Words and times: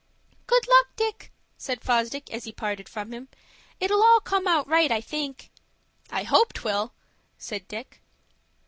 "Good 0.47 0.67
luck, 0.67 0.87
Dick," 0.95 1.31
said 1.59 1.79
Fosdick, 1.81 2.31
as 2.31 2.45
he 2.45 2.51
parted 2.51 2.89
from 2.89 3.11
him. 3.13 3.27
"It'll 3.79 4.01
all 4.01 4.19
come 4.19 4.47
out 4.47 4.67
right, 4.67 4.91
I 4.91 4.99
think." 4.99 5.51
"I 6.09 6.23
hope 6.23 6.53
'twill," 6.53 6.95
said 7.37 7.67
Dick. 7.67 8.01